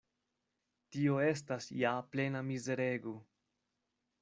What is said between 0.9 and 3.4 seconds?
Tio estas ja plena mizerego!